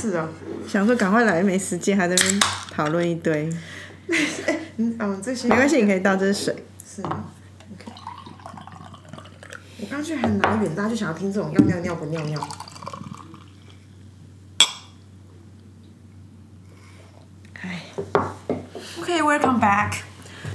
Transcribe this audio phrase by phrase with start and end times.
[0.00, 0.28] 是啊，
[0.68, 3.50] 想说赶快来，没时间，还在那边讨论一堆。
[4.78, 6.64] 嗯嗯，这些没关系，你可以倒，这是水。
[6.86, 7.24] 是吗
[7.72, 7.90] ？OK。
[9.80, 12.48] 我刚去很拿远，大家就想要听这种要尿尿不尿尿。
[17.60, 17.82] 哎
[19.00, 19.94] OK，Welcome back。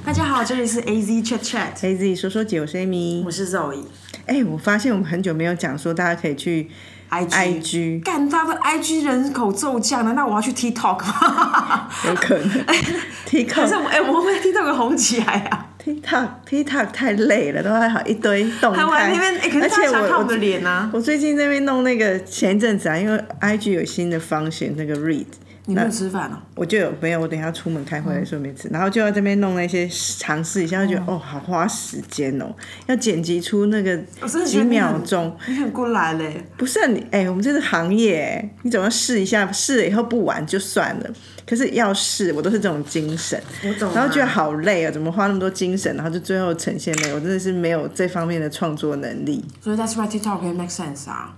[0.06, 3.30] 大家好，这里是 AZ Chat Chat，，A Z 说说姐，我是 Amy 我。
[3.30, 3.84] 是 Zoe。
[4.26, 6.70] 哎、我发现我们很久没有讲说，大家可以去
[7.10, 11.88] IG IG，干他的 IG 人口骤降，难道我要去 TikTok 吗？
[12.08, 12.94] 有可能 可是
[13.30, 20.90] TikTok 我哎、我会 TikTok 红起来啊！TikTok TikTok 太累了，都还好一堆动台湾态那边，而且看我的脸啊！
[20.94, 25.26] 我最近在那边弄那个前一阵子啊，因为 IG 有新的方形那个 Read，
[25.66, 32.54] 你没有吃饭哦、我就有没有，我等一下出门开会的时候没吃，然后就要这边弄那些尝试一下，就觉得哦好花时间哦，
[32.88, 33.98] 要剪辑出那个
[34.46, 41.10] 几秒钟，你很过来嘞，不是啊你哎、我们这是行业哎，你总要试一下，试了以后不玩就算了，
[41.48, 43.94] 可是要试，我都是这种精神，我懂、啊。
[43.96, 51.36] 然后觉得好累啊，怎么花那么多精神，然后就最后呈现没有，我真的是没有这方面的创作能力，所以 that's why TikTok 可以 make sense 啊。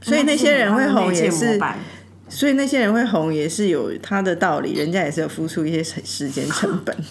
[0.00, 1.58] 所以那些人会红也是
[2.28, 6.96] 所以那些人会红也是有他的道理， 人家也是有付出一些时时间成本。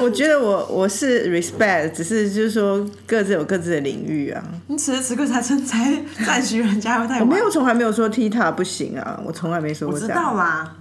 [0.00, 4.42] 我觉得我我是 respect，只是就是说各自有各自的领域啊。
[4.68, 7.20] 你此时此刻才称才赞许人家，会太晚。
[7.20, 10.16] 我没有从来没有说踢踏不行啊，我从来没说过这样。
[10.16, 10.76] 道啦。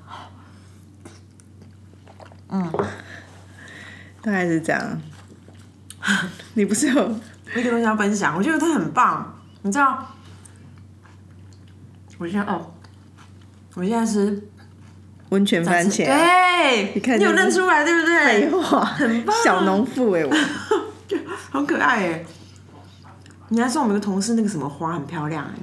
[4.22, 5.02] 大概是这样。
[6.54, 9.36] 你不是有我一个东西要分享，我觉得他很棒。
[9.64, 10.16] 你知道，
[12.18, 12.74] 我现在哦，
[13.76, 14.42] 我现在是
[15.30, 16.06] 温泉番茄？
[16.06, 18.62] 对，你看你看就是认出来对不废对？
[18.62, 20.36] 话，很棒小农妇哎、我
[21.52, 22.26] 好可爱哎！
[23.50, 25.54] 你还送我们有个同事那个什么花很漂亮哎，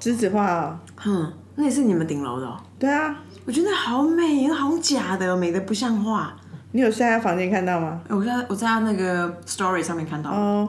[0.00, 2.58] 栀子花、哦，哼，那也是你们顶楼的、哦。
[2.78, 6.34] 对啊，我觉得好美，好像假的，美的不像话。
[6.72, 8.00] 你有在他房间看到吗？
[8.08, 10.68] 我在我在他那个 story 上面看到，哦，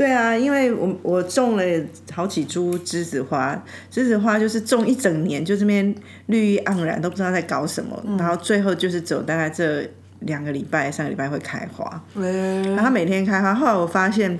[0.00, 1.62] 对啊，因为我我种了
[2.10, 3.54] 好几株栀子花，
[3.92, 5.94] 栀子花就是种一整年，就这边
[6.26, 9.86] 绿意盎然，都不知道在搞什么，然后最后就是走大概这
[10.20, 13.54] 两个礼拜、三个礼拜会开花，嗯，然后它每天开花。
[13.54, 14.38] 后来我发现。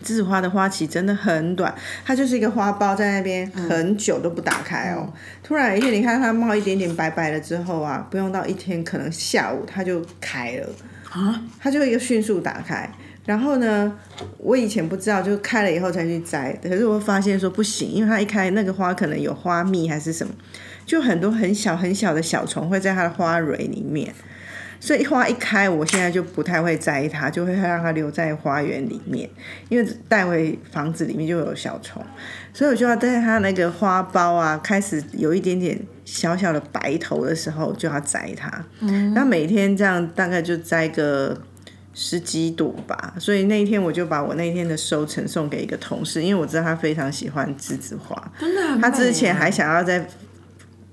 [0.00, 1.74] 栀子花的花期真的很短，
[2.04, 5.12] 它就是一个花苞在那边很久都不打开哦。
[5.42, 10.68] 突然有一天，你看它冒一点点白白了之后啊，不用到一天，可能下午它就开了。
[11.10, 12.88] 啊，它就会一个迅速打开。
[13.28, 13.92] 然后呢，
[14.38, 16.50] 我以前不知道，就开了以后才去摘。
[16.62, 20.32] 可是我发现说不行，因为它一开那个花可能有花蜜还是什么，
[20.86, 24.14] 就很多很小很小的小虫会在它的花蕊里面。
[24.80, 29.28] 所以花一开，我现在就不太会摘它，就会让它留在花园里面，
[29.68, 32.02] 因为带回房子里面就有小虫，
[32.54, 38.64] 所以我就要在它那个花苞啊开始有一点点小小的白头的时候就要摘它。
[38.80, 41.38] 嗯，然后每天这样大概就摘个
[42.00, 50.08] 十几朵吧，所以那一天我就把我那一天的收成送给一个同事，因为我知道他非常喜欢栀子花，真的啊他之前还想要在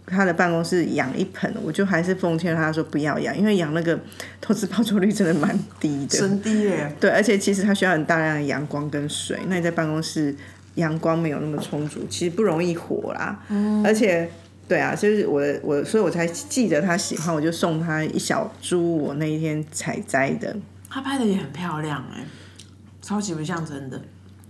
[0.07, 3.99] 他的办公室养一盆，我就还是奉劝他说不要养，因为养那个
[4.41, 6.17] 投资报酬率真的蛮低的。
[6.17, 10.35] 真低耶，对，而且其实它需要很大量的阳光跟水，那你在办公室
[10.73, 13.39] 阳光没有那么充足，其实不容易活啦。
[13.85, 14.27] 而且，
[14.67, 20.55] 对啊，就是我我，所以我才记得他喜欢，我就送他一小株我那一天采摘的。
[20.89, 22.23] 他拍的也很漂亮哎，
[23.01, 24.01] 超级不像真的。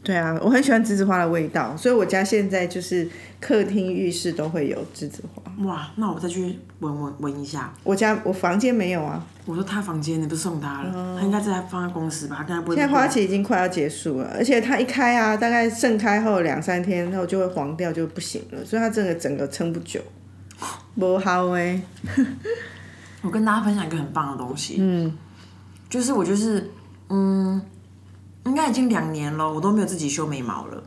[0.03, 3.09] 对啊，我很喜欢栀子花的味道，所以我家现在就是
[3.40, 5.41] 客厅、浴室都会有栀子花。
[5.66, 7.73] 哇，那我再去闻闻闻一下。
[7.84, 12.46] 我家我房间没有啊，我说他房间你不是送他了，他应该在放在公司吧？
[12.47, 12.75] 他不会。
[12.75, 20.00] 现在花期已经快要结束了，而且它一开啊，大概盛开后两三天后就会黄掉，就不行了，所以它这个整个撑不久。
[21.00, 21.81] 不好哎，
[23.23, 25.12] 我跟大家分享一个很棒的东西，嗯，
[25.96, 26.70] 就是我就是
[27.08, 27.62] 嗯，
[28.44, 30.84] 应该已经两年了，我都没有自己修眉毛了。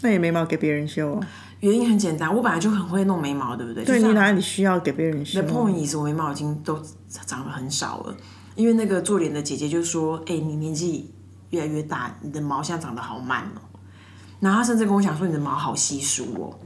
[0.00, 1.28] 那你眉毛给别人修啊？
[1.60, 3.84] 原因很简单，我本来就很会弄眉毛，对不对？
[3.84, 8.16] 就是对你哪里需要给别人修 The？point is，我眉毛已经都长得很少了，
[8.56, 11.08] 因为那个做脸的姐姐就说：“哎、你年纪
[11.50, 13.62] 越来越大，你的毛现在长得好慢哦。”
[14.40, 16.58] 然后她甚至跟我讲说：“你的毛好稀疏哦。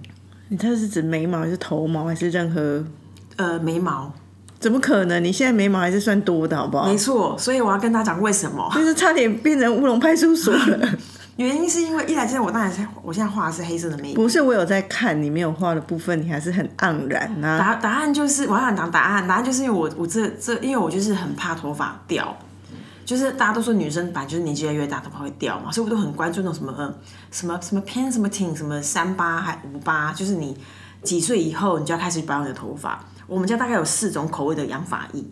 [0.49, 2.83] 你这是指眉毛还是头毛还是任何？”
[3.37, 4.11] 呃，眉毛，
[4.65, 5.23] 怎么可能？
[5.23, 6.97] 你现在眉毛还是算多的好不好没？
[6.97, 8.67] 错，所以我要跟他讲为什么。
[8.75, 10.89] 就是差点变成乌龙派出所了。
[11.37, 14.15] 原因是因为一来之后，我当然是我现在画的是黑色的眉毛。
[14.15, 17.59] 不是，我有在看你没有画的部分，你还是很盎然啊。
[17.59, 22.35] 答答案就是我要讲答案，答案就是因为我我这这因为我就是很怕头发掉，
[23.05, 26.95] 就是大家都说女生本来就是年纪越来越大头发会掉嘛，所以我都很关注那种什么呃
[27.31, 30.57] 什么什么偏什么挺什么三八还五八，就是你
[31.03, 33.05] 几岁以后你就要开始保养你的头发。
[33.27, 35.25] 我们家大概有四种口味的养发液。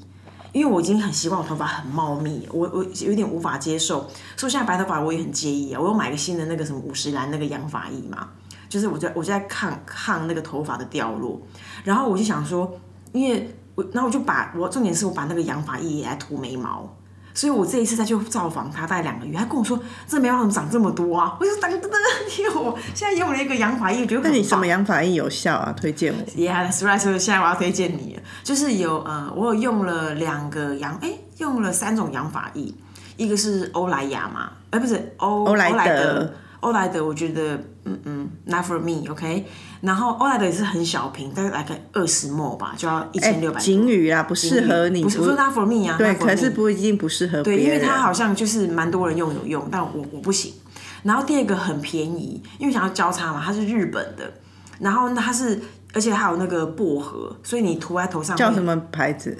[0.52, 4.06] 因为我已经很习惯我头发很茂密，我我有点无法接受，
[4.36, 5.80] 所以现在白头发我也很介意啊。
[5.80, 8.28] 我又买个新的那个什么五十兰那个养发液嘛，
[8.68, 11.40] 就是我在我在抗抗那个头发的掉落，
[11.84, 12.70] 然后我就想说，
[13.12, 16.94] 因为我然后我就把我重点是我把那个养发液也来涂眉毛。
[17.34, 21.36] 所以我这一次再去造访他，大概两个月，他跟我说这眉毛怎么长这么多啊？
[21.40, 21.92] 我就等等等，
[22.38, 25.74] 因为我现在用了一个养发液，觉得那你什么养发液有效啊？
[25.76, 26.18] 推荐我。
[26.32, 26.98] Yeah，that's right。
[26.98, 32.72] 所以现在我要推荐你，就是有呃，我有用了两个养，哎，用了三种养发液，
[33.16, 39.44] 一个是欧莱雅嘛，哎，不是欧欧莱德欧莱德，欧莱德我觉得嗯嗯，not for me，OK、
[39.80, 43.60] 然后欧莱德也是很小瓶，大概二十 ml 吧，就要一千六百。
[43.60, 50.52] 锦宇啊，不适合你，不是我说 not for me 啊，对可是不一定不适合别对，因为它好像就是蛮多人用有用，但我我不行。
[51.02, 54.32] 然后第二个很便宜，因为想要交叉嘛，它是日本的，
[54.78, 55.60] 然后它是
[55.92, 59.36] 而且还有那个薄荷，所以你涂在头上会叫什么牌子？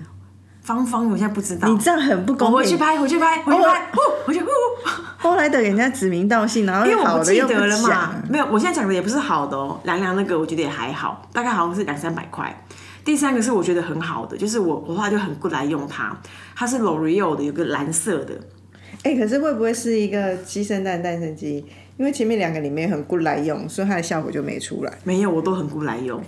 [0.63, 1.69] 芳芳，我现在不知道。
[1.69, 2.57] 你这样很不我公平。
[2.59, 4.49] 回去拍，回去拍，回去拍，呼，回去呼。
[5.19, 9.81] 后来的人家指名道姓，然后因为我不记得了嘛讲，没有，我现在讲的也不是好的哦。
[9.85, 12.65] 凉凉那个我觉得也还好，大概好像是两三百块。
[13.05, 16.17] 第三个是我觉得很好的，就是我我后来就很不来用它，
[16.55, 18.35] 它是 L'Oreal 的，有个蓝色的，
[19.03, 21.65] 哎、可是会不会是一个鸡生蛋，蛋生鸡？
[21.97, 24.93] 因为前面两个里面很不来用，所以它的效果就没出来。
[25.03, 26.23] 没有，我都很不来用。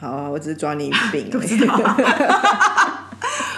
[0.00, 1.46] 好啊，我只是抓你病 而已。
[1.46, 1.74] 知道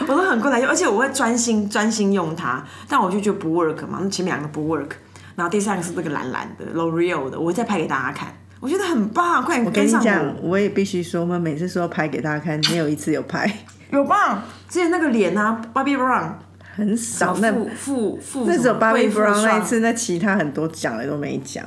[0.09, 4.91] 我都很过来用，而且我会专心专心用它，但我就觉得不 work 嘛，那前面两个不 work，
[5.37, 13.51] 然后第三个是这个蓝蓝的 L'Oreal 的，我会再拍给大家看，我觉得很棒，快点我跟跟你讲我，，也必须说，我们每次说拍给大家看，没有一次有拍，
[13.91, 14.43] 有棒！
[14.69, 16.33] 之前那个脸啊，Bobby Brown，
[16.77, 17.37] 很少。
[17.39, 21.65] 那富富富那只有什么 Bobbi 贵妇 Brown 那一次，那其他很多讲的都没讲。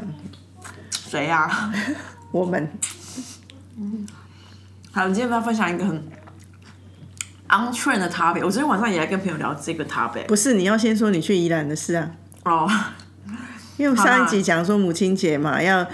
[0.90, 1.72] 谁啊？
[2.32, 2.68] 我们
[4.92, 6.04] 好，今天要分享一个很
[7.50, 8.44] on trend 的 topic？
[8.44, 12.12] 我昨天晚上也来跟朋友聊这个 topic 不是你要先说你去宜兰的事啊，
[12.44, 12.70] 哦。
[13.78, 15.86] 因为我上一集讲说母亲节嘛，要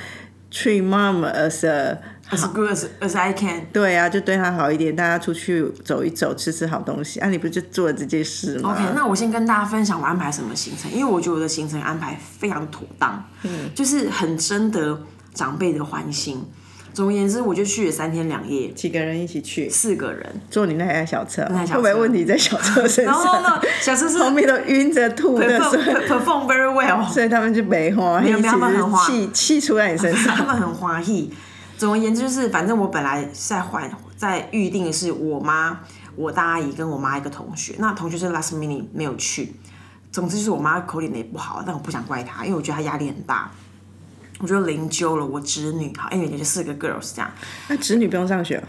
[0.51, 1.99] treat mom as a
[2.29, 7.19] As good as as I can，对啊，就对她好一点，大家出去走一走，吃吃好东西。
[7.19, 15.01] 啊，你不就做了这件事吗 OK，那我先跟大家分享我安排什么行程，因为我觉得我的行程安排非常妥当，嗯，就是很征得
[15.33, 16.41] 长辈的欢心。
[16.93, 20.41] 总而言之，我就去了三天两夜，几个人一起去四个人。
[20.49, 23.41] 坐你那台小车，台小车会不会问题在小车身然后上？
[23.43, 30.35] 呢，小车是后面都晕着吐的，所以 perform very well，所以他们就没花，有没有他们很花气气出在你身上。
[30.35, 31.31] 他们很欢喜。
[31.77, 35.79] 总而言之，就是反正我本来在换在预定的是我妈、
[36.15, 39.53] 我大阿姨跟我妈一个同学，那同学是 last minute 没有去。
[40.11, 43.49] 总之就是我妈口脸的也不好，但我不想怪她，因为我觉得她压力很大。
[44.41, 47.31] 我就灵柩了我侄女，好，因为就四个 girls 这样。
[47.69, 48.63] 那侄女不用上学哦，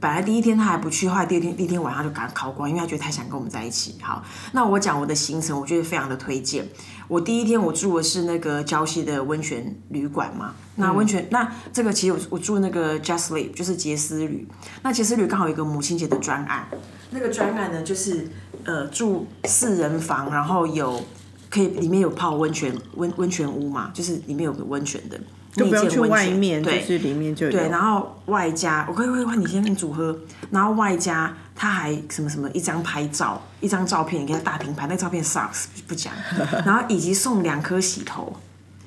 [0.00, 3.96] 本来第一天她还不去，后来第二天第一天晚上就赶考官，因为她觉得太想跟我们在一起。
[4.00, 6.66] 好，那我讲我的行程，我觉得非常的推荐。
[7.08, 14.46] 我第一天我住的是那个礁溪的温泉旅馆嘛，那温泉、那这个其实我我住那个 Just Sleep 就是杰斯旅，
[14.82, 16.68] 那杰斯旅刚好有一个母亲节的专案，
[17.10, 18.30] 那个专案呢就是
[18.64, 21.02] 呃住四人房，然后有
[21.50, 25.18] 可以里面有泡温泉温温泉屋嘛，就是里面有个温泉的，
[25.52, 26.82] 就不用去外面，就对。
[26.82, 27.52] 是里面就有。
[27.52, 30.16] 对，然后外加我可以会换你先跟组合，
[30.50, 36.12] 然后外加他还什么什么一张拍照，一张照片，你给他大平拍，那照片 sucks 不讲，
[36.64, 38.32] 然后以及送两颗洗头，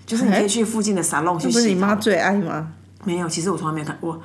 [0.05, 1.75] 就是你可以去附近的 salon 去不是你。
[1.75, 2.71] 妈最爱吗？
[3.03, 4.21] 没有，其实我从来没有看过，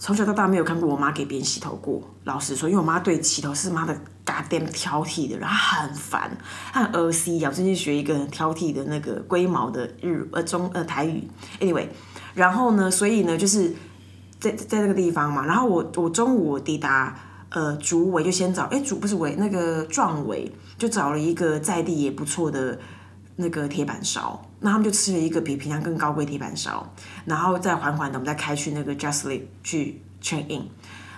[0.00, 2.02] 从小到大没有看过我妈给别人洗头过。
[2.24, 6.34] 老实说，因为我妈对洗头是妈的 goddamn 挑剔的人，她很烦，
[6.72, 7.48] 她很恶心啊。
[7.50, 11.28] 我最近学一个很挑剔的那个龟毛的日呃中呃台语
[11.60, 11.86] ，anyway，
[12.32, 13.74] 然后呢，所以呢就是
[14.40, 17.14] 在在那个地方嘛，然后我我中午抵达。
[17.52, 22.78] 呃，竹围就先找，哎，竹不是围，那个壮围就找了一个在地也不错的
[23.34, 26.86] 那个铁板烧，那他们就吃了一个比平常更高贵铁板烧，
[27.24, 30.68] 然后再缓缓的我们再开去那个 Justly 去 check in，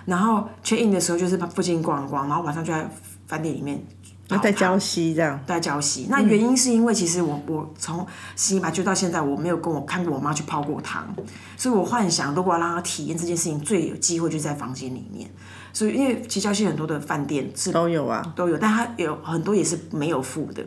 [0.05, 2.89] 然后 check in 的时候就是附近逛一逛，然后晚上就在
[3.27, 3.83] 饭店里面
[4.29, 5.39] 那在礁溪这样。
[5.45, 6.07] 在礁溪。
[6.09, 11.13] 那原因是因为其实我我从西马就到现在我没有跟我看过我妈去泡过汤，
[11.57, 15.29] 所以我幻想如果要让她体验这件事情，最有机会就在房间里面。
[15.73, 20.65] 所以因为其实礁溪很多的饭店是都有啊，都有，但它有很多也是没有付的，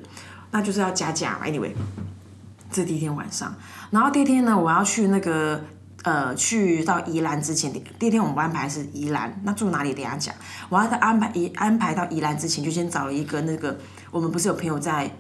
[0.51, 1.47] 那就是要加价嘛。
[1.47, 1.73] Anyway，
[2.71, 3.55] 这第一天晚上，
[3.91, 5.65] 然后第二天呢，我要去那个
[6.03, 10.35] 呃，去到宜兰之前，第第二天我们安排是宜兰，那住哪里等下讲。
[10.69, 13.77] 我要在安排宜安排到宜兰之前，就先找了一个那个
[14.11, 15.11] 我们不是有朋友在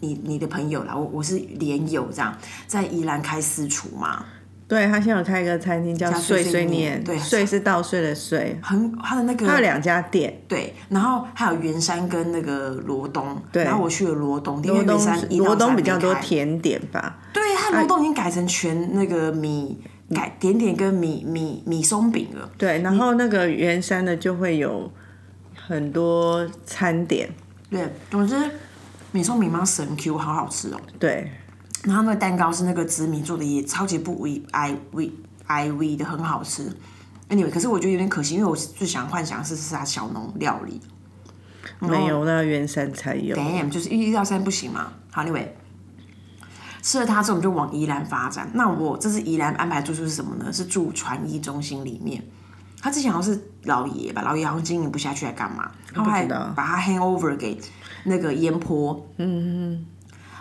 [0.00, 2.36] 你你的朋友啦，我我是连友这样，
[2.66, 4.24] 在宜兰开私厨嘛，
[4.68, 19.80] 对他现在有开一个餐厅叫碎碎念，对碎是稻穗的穗，很他的那个他有两家店，对，然后还有圆山跟那个罗东，对，然后我去了罗东，因为罗东罗东比较多甜点吧，对，他罗东已经改成全那个米
[20.14, 24.90] 改点点跟米米米松饼了，对，然后那个圆山的就会有
[25.54, 27.28] 很多餐点，
[27.70, 28.34] 对，总之
[29.12, 30.80] 米松饼妈神 Q，好好吃哦。
[30.98, 31.30] 对，
[31.86, 35.12] 然后那个蛋糕是那个紫米做的，也超级不 v i v
[35.46, 36.76] i v 的，很好吃。
[37.28, 40.80] Anyway，可是我觉得有点可惜，因为我最想幻想是是他小农料理。
[41.78, 44.92] 没有那圆山才有，Damn，就是一一到三不行嘛。
[45.12, 45.46] 好，Anyway，
[46.82, 48.50] 吃了它之后，我们就往宜兰发展。
[48.54, 50.52] 那我这次宜兰安排住宿是什么呢？
[50.52, 52.20] 是住传艺中心里面。
[52.80, 55.70] 他之前好像是老爷吧，老爷好像经营不下去，还干嘛？
[55.92, 57.60] 然后还把他 Hangover 给
[58.04, 59.06] 那个烟坡。
[59.18, 59.86] 嗯嗯。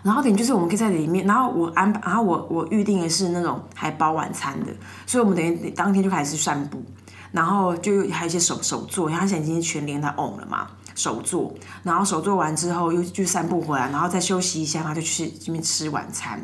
[0.06, 4.72] 然后等于就是我们可以在里面，然后我安排，然后我我预定的是那种还包晚餐的，
[5.08, 6.80] 所以我们等于当天就开始散步，
[7.32, 16.40] 然后就还有一些手手作，因为他现在已经全连他 on 了嘛，手作，然后手作完之后又去散步回来，然后再休息一下，然后就去这边吃晚餐。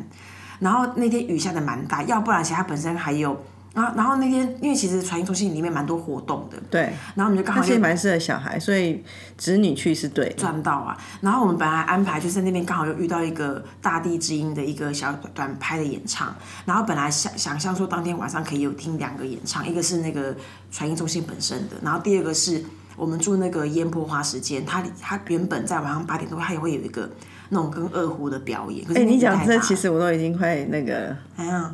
[0.58, 3.40] 然后那天雨下的蛮大，要不然其实他本身还有，
[3.74, 9.02] 然后然后那天因为其实传音中心里面蛮多活动的，对，然后我们就刚好蛮适合小孩，所以
[9.38, 10.36] 子女去是对的。
[10.36, 10.98] 赚到啊！
[11.22, 16.36] 然后我们本来安排就是在那边刚好又遇到一个大地之音的一个小短拍的演唱，
[16.66, 20.36] 然后本来想想象说当天晚上可以有听两个演唱，一个是那个
[20.70, 22.62] 传音中心本身的，然后第二个是
[22.98, 27.10] 我们住那个烟波花时间，它它原本在晚上八点多它也会有一个
[27.48, 28.86] 那种跟二胡的表演。
[28.94, 31.74] 哎、你讲这其实我都已经快那个哎呀，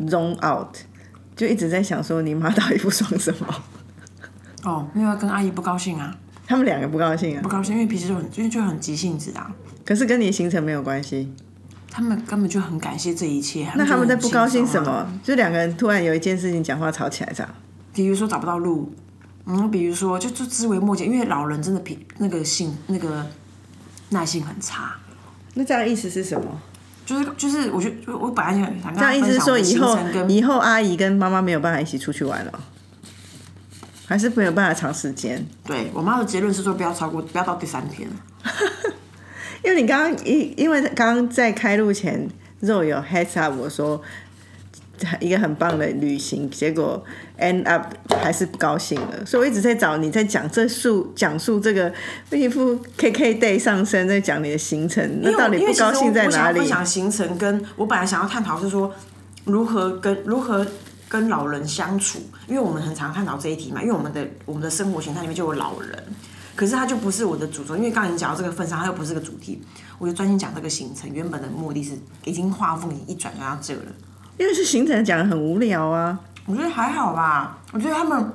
[0.00, 0.76] zone out，
[1.34, 3.46] 就一直在想说你妈到底不爽什么？
[4.64, 9.54] 哦，因为要跟阿姨不高兴啊，他们两个不高兴啊不，高兴，因为脾气就很因为就很急性子的、啊。
[9.84, 11.32] 可是跟你的行程没有关系。
[11.88, 13.70] 他们根本就很感谢这一切。
[13.74, 14.90] 那他们在不高兴什么？
[14.90, 15.20] 么？
[15.22, 17.54] 就两个人突然有一件事情讲话吵起来，这样。
[17.94, 18.92] 比如说找不到路，
[19.46, 23.24] 嗯，比如说就就枝微末节，因为老人真的脾那个性那个
[24.10, 24.94] 耐性很差。
[25.54, 26.60] 那这样意思是什么？
[27.06, 29.98] 就是就是，我觉得就我本来想想跟这样意思说以后
[30.28, 32.52] 以后阿姨跟妈妈没有办法一起出去玩了，
[34.06, 35.42] 还是没有办法长时间？
[35.64, 38.08] 对我妈的结论是说不要超过不要到第三天。
[39.64, 42.28] 因为你刚刚因因为刚刚在开录前，
[42.60, 44.00] 肉有 heads up 我说
[45.20, 47.02] 一个很棒的旅行，结果
[47.38, 51.92] end up 还是不高兴了，所以我一直在找你在讲这述讲述这个
[52.30, 56.58] 一副 KK day 上升，在讲你的行程，那到底不高兴在哪里？
[56.58, 58.92] 我我想行程，跟我本来想要探讨是说
[59.44, 60.66] 如何跟如何
[61.08, 66.02] 跟老人相处，因为我们很常探讨这一题嘛，因为我们的我们的生活形态里面就有老人，
[66.56, 69.62] 可是他就不是我的主轴，因为刚才你讲到这个份上，他又不是个主题，
[69.98, 71.12] 我就专心讲这个行程。
[71.12, 71.92] 原本的目的是
[72.24, 73.92] 已经画风已经一转就到这了，
[74.38, 76.18] 因为是行程讲的很无聊啊。
[76.46, 78.32] 我觉得还好吧，我觉得他们，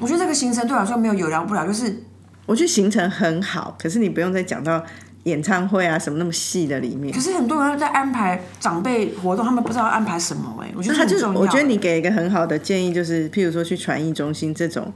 [0.00, 2.02] 我觉得这个行程对我来说没有有聊不了，就是
[2.46, 4.82] 我觉得行程很好，可是你不用再讲到
[5.24, 7.20] 演唱会啊什么那么细的里面可。
[7.20, 11.40] 是很多人在安排长辈活动，他们不知道要安排什么哎、我觉得他就是，很重要。
[11.40, 14.92] 我觉得你给一个很好的建议，就是譬如说去传艺中心这种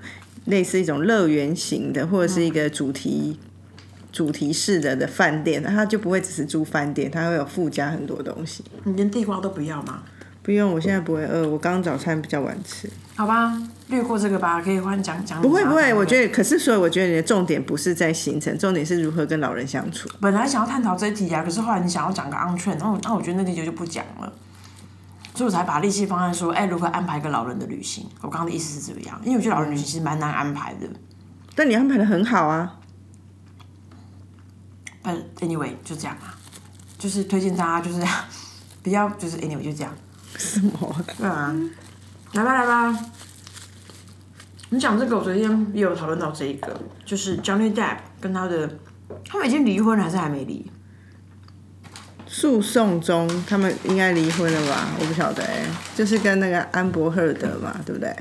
[0.47, 3.39] 类似一种乐园型的，或者是一个主题、
[4.13, 8.65] 主题式的的饭店，它就不会只是住饭店，它会有附加很多东西。
[8.85, 10.03] 你连地瓜都不要吗？
[10.43, 12.91] 不用，我现在不会饿，我刚刚早餐比较晚吃。
[13.15, 13.55] 好吧，
[13.89, 15.43] 略过这个吧，可以换讲讲。
[15.43, 20.09] 不会不会，我觉得，可是所以我觉得你的重点不是在行程，重点是如何跟老人相处。
[20.19, 24.33] 本来想要探讨这一题啊，可是后来你想要讲个 on trend，然后那我觉得那题就不讲了，
[25.35, 28.07] 所以我才把力气放在说，哎、如何安排一个老人的旅行。
[28.23, 30.89] 我刚刚的意思是这样，因为我觉得老人旅行其实蛮难安排的。
[31.55, 32.79] 但你安排的很好啊，
[35.03, 36.33] 但 anyway 就这样啊，
[36.99, 38.03] 就是推荐大家就是
[38.83, 39.93] 比较就是 anyway 就这样。
[40.37, 40.97] 什么？
[41.19, 41.55] 对啊，
[42.33, 42.99] 来吧来吧，
[44.71, 48.69] 你讲这个，我昨天也有讨论到这一个，就是 Johnny Depp 跟他的，
[49.29, 50.71] 他们已经离婚了还是还没离？
[52.27, 54.89] 诉讼中他们应该离婚了吧？
[55.01, 58.15] 我不晓得哎、就是跟那个安博赫德嘛，对不对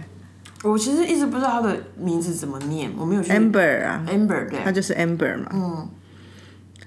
[0.64, 3.32] 我其实一直不知道他的名字怎么念，我没有去。
[3.32, 5.52] ？Amber 啊，Amber 对他，就是 Amber 嘛。
[5.54, 5.90] 嗯。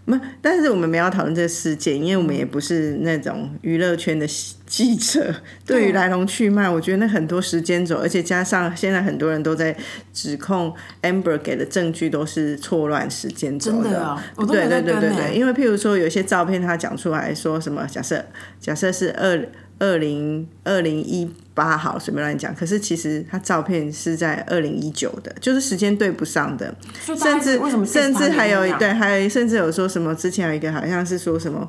[0.05, 4.27] 不，但是我们没有讨论这个事件，因为我们也不是那种娱乐圈的
[4.67, 5.33] 记者。
[5.65, 9.77] 对于来龙去脉，我觉得那很多时间轴，而且加上现在很多人都在
[10.13, 18.25] 指控 Amber 给的证据都是错乱时间轴真的哦我都对对对对对，因为譬如说有些照片他讲出来说什么，假设
[18.59, 31.69] 假设是二二零二零一八好随便乱讲，可是其实他照片是在二零一九的，就是时间对不上的，甚至为什么甚至还有一对，还有甚至有说什么之前有一个好像是说什么，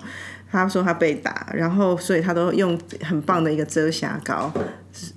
[0.51, 4.51] 他说他被打，然后所以他都用很棒的一个遮瑕膏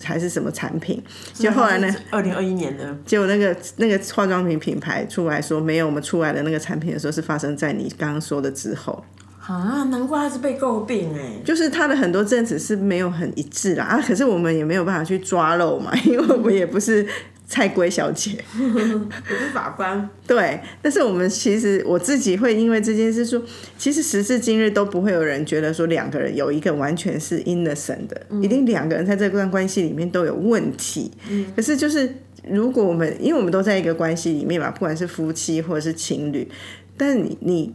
[0.03, 1.03] 还是什么产品，
[1.35, 9.05] 就后来呢，二零二一年的，结果那个那个化妆品品牌出来说没有，我们出来的那个产品的时候是发生在你刚刚说的之后。
[9.47, 13.85] 啊，难怪他是被诟病哎，就是他的很多证词是没有很一致啦。
[13.85, 17.07] 啊，可是我们也没有办法去抓漏嘛， 因为我们也不是
[17.47, 23.41] 蔡圭小姐，我是法官， 对，但是我们其实我自己会因为这件事说，
[23.79, 31.13] 其实时至今日都不会有人觉得说两个人有一个完全是 innocent 的，一定两个人在这段关系里面都有问题，
[31.55, 32.13] 可是就是
[32.51, 36.51] 如果我们因为我们都在一个关系里面嘛，不管是夫妻或者是情侣，
[36.97, 37.73] 但你你。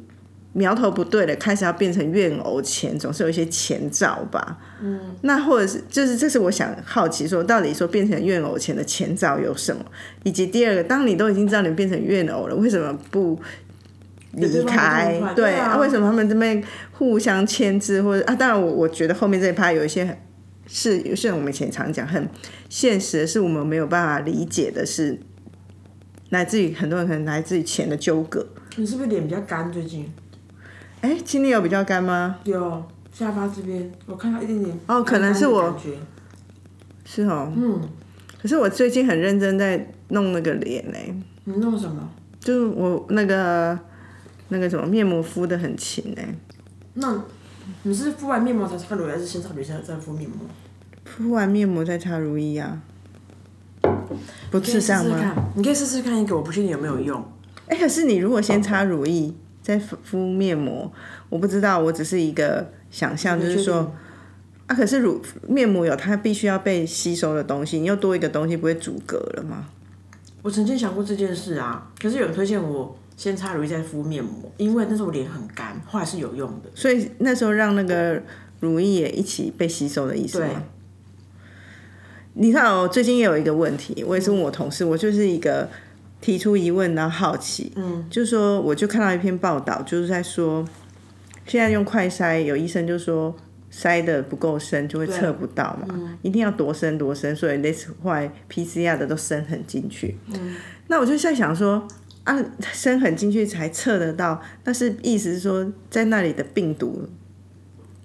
[0.53, 4.57] 苗头不对了，开始要变成怨偶前，总是有一些前兆吧。
[4.81, 9.85] 嗯，那或者是就是这是我想好奇说，到底说变成怨偶前的前兆有什么？
[10.23, 13.39] 以及第二个，当你都已经知道你变成怨偶了，为什么不
[14.33, 15.21] 离开？
[15.35, 18.01] 对啊，为什么他们这边互相牵制？
[18.01, 20.17] 或者啊，当然我我觉得后面这一趴有一些
[20.67, 22.27] 是，像我们以前常讲很
[22.67, 25.17] 现实的是，我们没有办法理解的是，
[26.29, 28.45] 来自于很多人可能来自于钱的纠葛。
[28.75, 30.11] 你是不是脸比较干最近？
[31.01, 32.37] 哎，今天有比较干吗？
[32.43, 34.79] 有下巴这边，我看到一点点。
[34.85, 35.75] 哦，可能是我。
[37.03, 37.51] 是哦。
[37.55, 37.81] 嗯。
[38.39, 40.97] 可是我最近很认真在弄那个脸呢。
[41.45, 42.07] 你弄什么？
[42.39, 43.77] 就是我那个
[44.49, 46.35] 那个什么面膜敷的很勤哎。
[46.93, 47.23] 那
[47.83, 50.39] 你是敷完面膜才擦乳液，还是先擦乳液再敷面膜？
[51.05, 52.79] 敷完面膜再擦乳液啊。
[54.51, 55.51] 不是这样吗？
[55.55, 57.23] 你可以试试看一个，我不确定有没有用。
[57.65, 59.33] 哎，可是你如果先擦乳液。
[59.61, 60.91] 在敷面膜，
[61.29, 63.93] 我不知道，我只是一个想象，就是说，
[64.65, 69.67] 啊，可是乳面膜有它必须要被吸收的东西，你又多一个东西，不会阻隔了吗？
[70.41, 76.69] 我曾经想过这件事啊，可是有人推荐我先擦乳液再敷面膜，因为那时候我脸很干，后来是有用的。
[76.73, 78.19] 所以那时候让那个
[78.61, 80.63] 乳液也一起被吸收的意思吗？
[82.33, 85.69] 你看哦，最近也有一个问题，我也是问我同事，我就是一个。
[86.21, 90.63] 提出疑问，然后好奇，嗯，就是说，我就看到一篇报道，就是在说，
[91.47, 93.35] 现在用快筛，有医生就说
[93.73, 100.15] 筛的不够深，就会测不到嘛，一定要多深多深，所以那次坏 PCR 的都深很进去。
[100.27, 100.55] 嗯，
[100.87, 101.87] 那我就在想说，
[102.23, 102.37] 啊，
[102.71, 107.09] 深很进去才测得到，但是意思是说，在那里的病毒，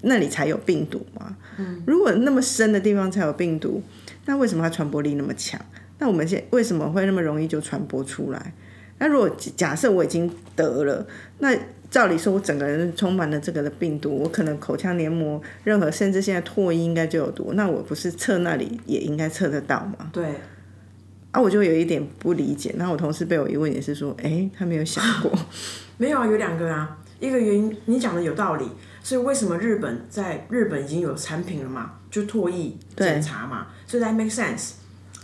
[0.02, 1.36] 那里才有病毒嘛？
[1.58, 3.82] 嗯，如果那么深的地方才有病毒，
[4.24, 5.60] 那为什么它传播力那么强？
[5.98, 8.52] 那我们现为什么会那么容易就传播出来？
[8.98, 11.06] 那如果假设我已经得了，
[11.38, 11.56] 那
[11.90, 20.10] 照理说我整个人充满了这个的病毒，我可能口腔黏膜任何甚至现在唾液应该就有毒，那我不是测那里也应该测得到吗？
[20.12, 20.24] 对。
[21.32, 22.74] 啊，我就有一点不理解。
[22.78, 25.30] 那我同事被我一问也是说，哎，他没有想过。
[25.98, 26.96] 没有啊，有两个啊。
[27.20, 28.66] 一个原因你讲的有道理，
[29.02, 31.92] 所以为什么日本在日本已经有产品了嘛？
[32.10, 34.72] 就唾液检查嘛，所以 that make sense。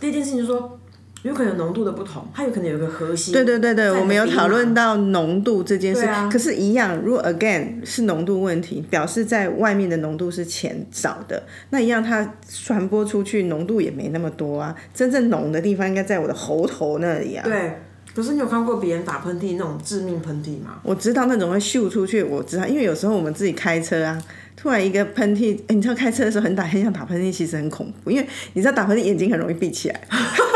[0.03, 0.77] 第一件事情就是说，
[1.21, 3.33] 有可能浓度的不同，它有可能有个核心。
[3.33, 6.05] 对对对对，我们有讨论到浓度这件事。
[6.29, 14.75] 可是，一样，如果 again 是浓度问题，表示在外面的浓度是浅少的，那一样它传播出去浓度也没那么多啊。
[14.93, 17.45] 真正浓的地方应该在我的喉头那里啊。
[17.45, 17.79] 对。
[18.15, 20.79] 可是你有看过别人打喷嚏那种致命喷嚏吗？
[20.83, 24.21] 我知道那种会秀出去，我知道，因为有时候我们自己开车啊。
[24.55, 29.99] 突然一个喷嚏，你知道开车的时候很打很想打喷嚏，其实很恐怖，因为你知道打喷嚏眼睛很容易闭起来。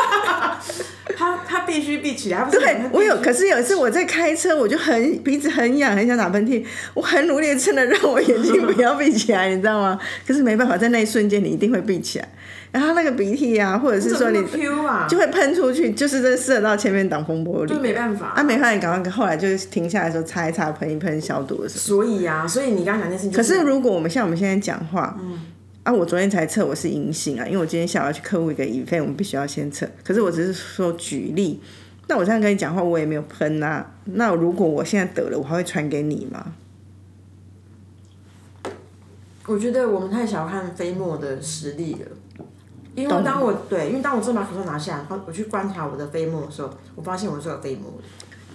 [1.68, 2.48] 必须闭起来。
[2.50, 10.00] 对，我有，可是有一次我在开车，我就很鼻子很痒，很想打喷嚏，我很努力的撑着让我眼睛不要闭起来，你知道吗？
[10.26, 12.28] 可是没办法，在那一瞬间你一定会闭起来。
[12.70, 14.40] 然后那个鼻涕啊，或者是说你
[15.08, 18.34] 就会喷出去，就是在射到前面挡风玻璃，就没办法。
[18.36, 22.04] 啊，没办法，你赶快后来就停下来的时候擦一擦，喷一喷消毒的时候。
[22.04, 23.32] 所以啊，所以你刚刚讲那件事情。
[23.32, 25.40] 可是如果我们像我们现在讲话，嗯，
[25.88, 29.88] 啊，我昨天才测我是阴性啊，因为我今天下午要去客户一个乙费，我们必须要先测。
[30.04, 31.62] 可是我只是说举例，
[32.10, 33.90] 那我这样跟你讲话，我也没有喷啊。
[34.04, 36.56] 那如果我现在得了，我还会传给你吗？
[39.46, 42.08] 我觉得我们太小看飞沫的实力了。
[42.94, 48.04] 因为当我对，因为当我真把口罩拿下，来后我去观察我的飞沫的时候，我发现我是有飞沫的。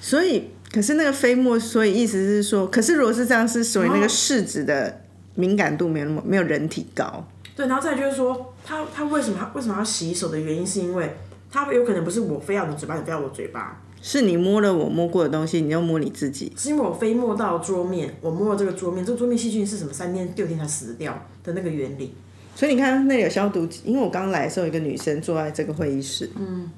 [0.03, 5.01] 所以，可是那个飞沫，所以意思是说，可是如果是这样，是属于那个试纸的
[5.35, 7.27] 敏感度没有那么没有人体高。
[7.55, 11.15] 对，然后再就是说，他他为什么他为什么要洗手的原因，是因为
[11.51, 16.51] 他有可能不是我非要你嘴巴，你非要我嘴巴，是你摸了我摸过的东西，你又摸你自己。
[16.57, 19.93] 是因为我飞摸到桌面，我摸了这个桌面，这个桌面细菌是什么？
[19.93, 22.15] 三天六天才死掉的那个原理。
[22.55, 26.71] 所以你看那里有消毒机，因为我刚来的时候，有一个女生坐在这个会议室，嗯，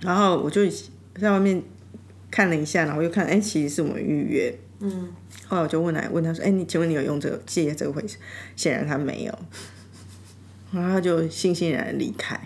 [0.00, 0.62] 然后我就
[1.20, 1.62] 在外面
[2.30, 5.08] 看了一下，然后又看，哎、其实是我们预约，嗯，
[5.46, 8.16] 后来我就问来问他说，哎、你请问你有用这个借这个回事？
[8.56, 9.38] 显然他没有，
[10.72, 12.38] 然后他就悻悻然地离开。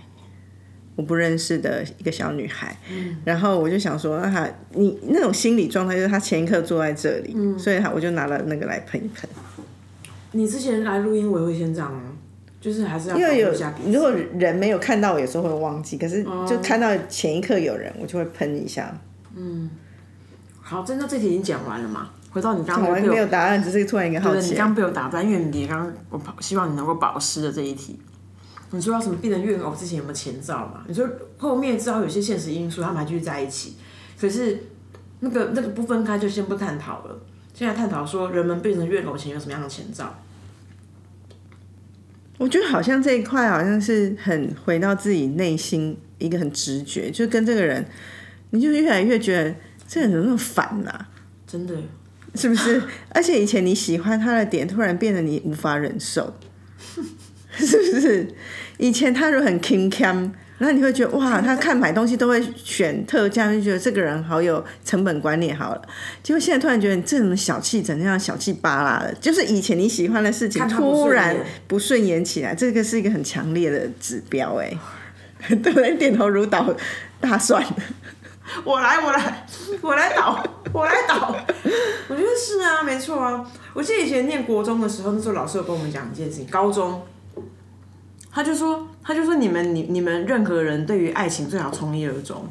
[0.96, 2.76] 我不认识的一个小女孩，
[3.24, 9.30] 然后我就想说，那她你那种心理状态就是她前一刻坐在这里，所以她我就拿了那个来喷一喷。
[10.32, 12.02] 你之前来录音，我也会先这样吗？
[12.60, 13.50] 就是还是要因为有
[13.86, 18.94] 如果人没有看到，我有时候会忘记，可是就看到前一刻有人，我就会喷一下。
[19.34, 19.70] 嗯
[20.60, 22.10] 好，真的这题已经讲完了嘛？
[22.30, 24.54] 回到你刚刚被我没有答案，只是突然一个好对，你奇。
[24.54, 27.98] 刚刚被我打断，因为你刚刚我希望你能够保湿的这一题。
[28.70, 30.84] 你说要什么变成怨偶之前有没有前兆嘛？
[30.86, 33.76] 你说后面知道有些现实因素，他们还继续在一起，
[34.16, 34.62] 可是
[35.18, 37.18] 那个那个不分开就先不探讨了。
[37.52, 40.14] 现在探讨说人们变成怨偶前有什么样的前兆？
[42.38, 47.84] 我觉得好像这一块好像是很回到自己内心一个很直觉，就跟这个人，
[48.50, 49.54] 你就越来越觉得
[49.86, 51.06] 这个人怎么那么烦呐、
[51.46, 51.74] 真的，
[52.34, 52.82] 是不是？
[53.10, 56.34] 而且以前你喜欢他的点，突然变得你无法忍受，
[57.52, 58.28] 是不是？
[58.78, 65.82] 以前他如果很 king cam，然后你会觉得哇， 他看买东西都会选特价，就觉得这个人好有成本观念好了。
[66.22, 74.72] 结果现在突然觉得你这种小气，整天小气巴拉的，就是以前你喜欢的事情突然不顺眼起来，这个是一个很强烈的指标哎、
[75.48, 75.96] 对 不对？
[75.96, 76.74] 点头如捣
[77.20, 77.64] 大蒜。
[78.64, 79.46] 我来，我来，
[79.80, 81.34] 我来倒，我来倒。
[82.08, 83.44] 我觉得是啊，没错啊。
[83.72, 87.02] 我记得以前念国中的时候，那时候老师有跟我们讲一件事情，高中，
[88.32, 92.44] 他就说，他就说你们你你们任何人对于爱情最好从一而终，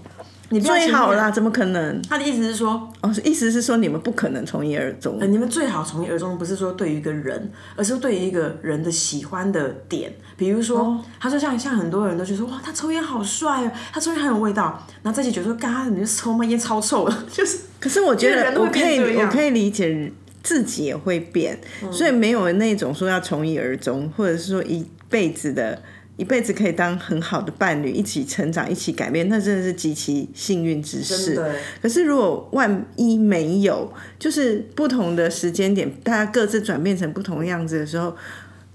[0.51, 2.01] 你最好啦，怎么可能？
[2.09, 5.27] 他的意思是说，哦，意思是说你们不可能从一而终呃，。
[5.27, 10.11] 你们最好从一而终，不是说对于一个人，而是对于一个人的喜欢的点。
[10.35, 14.83] 比如说，他说像像很多人都觉得说，哇，他抽烟好帅哦，他抽烟很有味道。
[15.03, 16.43] 然后再去觉得说，嘎，你抽嘛？
[16.45, 21.59] 烟超臭的，就是可是我觉得我可以我可以理解自己也会变，
[21.91, 25.79] 所以没有那种说要从一而终，或者是说一辈子的。
[26.19, 31.41] 一辈子可以当很好的伴侣，一起成长，一起改变，那真的是极其幸运之事。
[31.81, 38.13] 可是如果万一没有，就是不同的时间点，大家各自转变成不同样子的时候，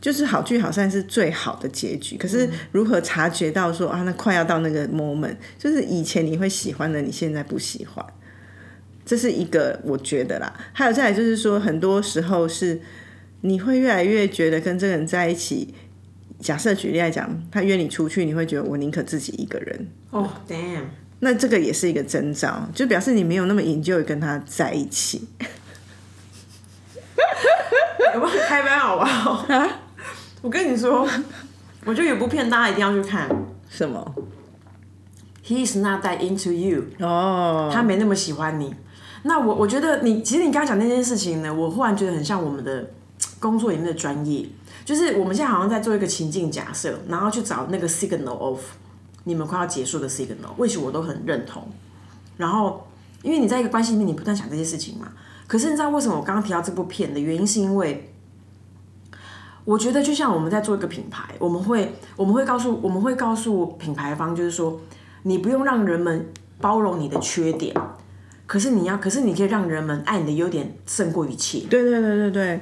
[0.00, 2.16] 就是好聚好散是最好的结局。
[2.16, 8.02] 可是如何察觉到说啊，那快要到那个 moment，就是以前你会喜欢的，你现在不喜欢，
[9.04, 10.50] 这是一个我觉得啦。
[10.72, 12.80] 还有再来就是说，很多时候是
[13.42, 15.74] 你会越来越觉得跟这个人在一起。
[16.40, 19.88] 假设举例来讲，他约你出去，你会觉得我宁可自己一个人。
[20.10, 20.84] 哦、damn，
[21.20, 25.28] 那这个也是一个征兆，就表示你没有那么 enjoy 跟他在一起。
[28.14, 29.46] 有没有开班好不好？
[30.42, 31.08] 我跟你说，
[31.84, 33.28] 我觉得有部片大家一定要去看
[33.68, 34.14] 什么
[35.44, 38.74] ？，He is not that into you，哦，他没那么喜欢你。
[39.22, 42.90] 那我我觉得你其实你刚刚讲那件事情呢，我忽然觉得很像我们的
[43.40, 44.46] 工作里面的专业，
[44.84, 48.60] 就是我们现在好像在做一个情境假设，然后去找那个 signal of
[49.24, 51.66] 你们快要结束的 signal，或许我都很认同。
[52.36, 52.86] 然后，
[53.22, 55.12] 因为你在一个关系里面，你不断想这些事情嘛。
[55.46, 58.12] 可是你知道为什么我刚刚提到这部片的原因，是因为
[59.64, 64.80] 我觉得就像我们在做一个品牌，我们会我们会告诉我们会告诉品牌方，就是说
[65.22, 66.26] 你不用让人们
[66.60, 67.74] 包容你的缺点，
[68.46, 72.60] 可是你要，可是你可以让人们爱你的优点胜过一切，对对对对对，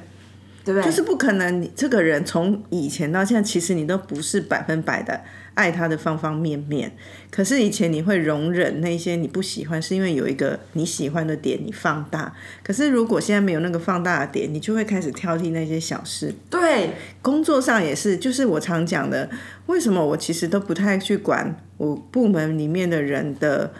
[0.63, 0.83] 对不对？
[0.83, 5.21] 就是不可能，你这个人从以前到现在，其实你都不是百分百的
[5.53, 6.91] 爱他的方方面面。
[7.29, 12.33] 可是以前你会容忍那些你不喜欢，是因为有一个你喜欢的点你放大。
[12.63, 16.33] 可是如果现在没有那个放大的点，你就会开始挑剔那些小事。
[16.49, 19.29] 对，工作上也是，就是我常讲的，
[19.65, 23.73] 为什么我其实都不太去管我部门里面的人的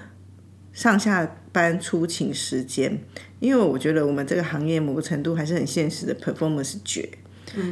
[0.74, 3.00] 上下班出勤时间，
[3.44, 7.10] 因为我觉得我们这个行业某个程度还是很现实的 performance 绝。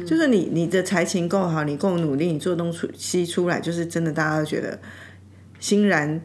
[0.06, 4.78] 就是你你的才情够好，你够努力，你做东西出来，就是真的大家都觉得
[5.58, 6.20] 欣然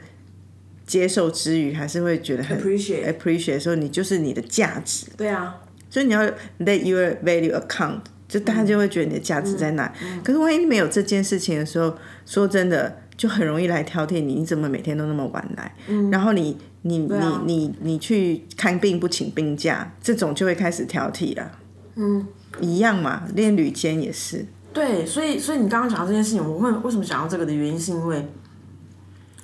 [0.86, 5.08] 接受之余，还是会觉得很 appreciate，appreciate，说你就是你的价值。
[5.16, 5.56] 对啊，
[5.90, 6.22] 所以你要
[6.60, 9.92] let your value account，就大家就会觉得你的价值在哪。
[10.24, 15.74] 可是万一没有这件事情的时候，说真的，就很容易来挑剔你，你怎么每天都那么晚来？
[16.12, 16.56] 然后你
[16.88, 21.52] 你你啊你你去看病不请病假，这种就会开始挑剔了。
[21.96, 22.28] 嗯，
[22.62, 24.46] 一样嘛，练旅间也是。
[24.74, 28.28] 对，所以所以你刚刚讲到这件事情，我会为什么讲到这个的原因，是因为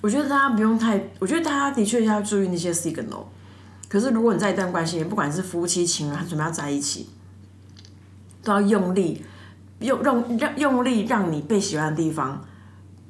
[0.01, 3.23] 我觉得大家不用太，我觉得大家的确要注意那些 signal。
[3.89, 7.09] 可是如果你在一段关系里面，不管是夫妻情人，还准备要在一起，
[8.43, 9.23] 都要用力
[9.79, 12.45] 用用让用力让你被喜欢的地方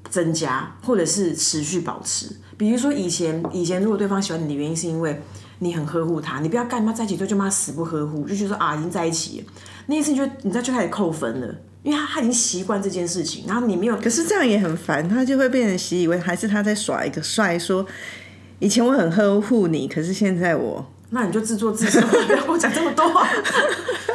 [0.09, 2.27] 增加，或者是持续保持。
[2.57, 5.21] 比如说以前以前如果对方喜欢你的原因是因为
[5.59, 9.45] 你很呵护他，你不要干嘛在一起之后就骂死不呵护，就觉得说啊已经在一起了，
[9.87, 17.85] 那一次你就你再就开始扣分了，因为他他已经习惯这件事情，然后你没有可是这样也很烦，他就会变成习以为还是他在耍一个帅，说
[18.59, 23.05] 以前我很呵护你，可是现在我那你就自作自受，不要跟我讲这么多。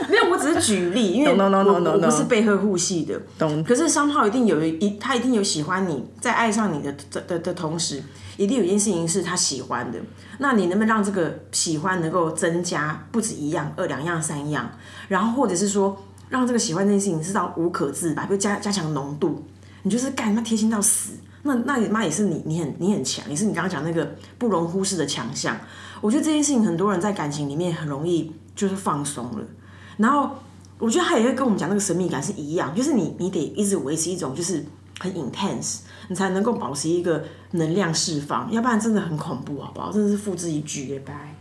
[0.09, 0.18] 没有，我
[0.55, 3.21] 只是举例，因为我.不是被呵护系的。
[3.39, 8.03] 懂可是商号一定有一，他一定有喜欢你，在爱上你的的的的同时，
[8.37, 9.99] 一定有一件事情是他喜欢的。
[10.39, 14.71] 那你能不能让这个喜欢能够增加，不止一样、二两样、三样，
[15.09, 15.97] 然后或者是说
[16.29, 19.45] 让这个喜欢这件事情是到无可自拔，就加加强浓度，
[19.83, 21.13] 你就是干他妈贴心到死。
[21.43, 25.57] 那那你妈也是你，你很你很强，也是你刚刚讲那个不容忽视的强项。
[26.01, 29.45] 我觉得这件事情很多人在感情里面很容易就是放松了，
[29.99, 30.31] 然后
[30.79, 34.65] 我觉得他也会跟我们讲那个神秘感是一样，就是你你得一直维持一种就是
[34.99, 39.93] 很 intense，你才能够保持一个能量释放，要不然真的很恐怖，好不好？
[39.93, 41.35] 真的是付之一炬拜，拜。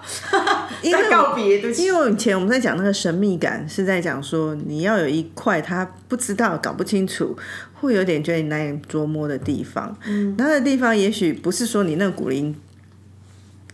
[0.81, 7.35] 因为在告别，对因为以前我们在讲那个神秘感，是在讲说你要有一块他不知道、搞不清楚，
[7.73, 9.95] 会有点觉得你难以捉摸的地方。
[10.05, 12.55] 嗯，那个地方也许不是说你那个古灵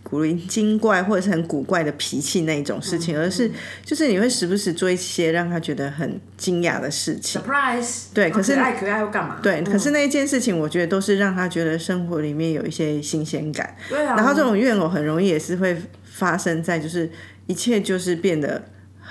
[0.02, 3.50] 古灵精怪或者是很古怪的脾气那一种事情，而是
[3.84, 7.40] 就是你会时不时做一些让他觉得很惊讶的事情。
[7.40, 9.38] surprise，对可是可爱可爱又干嘛？
[9.42, 13.74] 对，可是那一件事情，我觉得都是让他觉得生活里面有一些新鲜感。
[13.88, 17.10] 对啊，然后这种怨偶很容易也是会发生在就是
[17.46, 18.62] 一切就是变得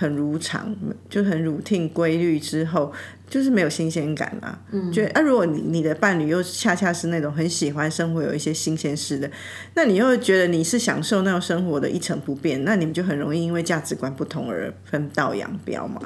[0.01, 0.75] 很如常，
[1.07, 2.91] 就很 routine 规律之后，
[3.29, 4.59] 就是没有新鲜感啦。
[4.71, 9.29] 嗯，觉得啊，如果你你的伴侣又恰恰是那种很喜欢生活有一些新鲜事的，
[9.75, 16.01] 那你又觉得你是享受那种生活的一成不变，那你们就很容易因为价值观不同而分道扬镳嘛。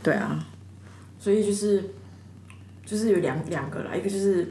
[0.00, 0.46] 对啊，
[1.18, 1.84] 所以就是
[2.86, 4.48] 就是有两两个啦，一个就是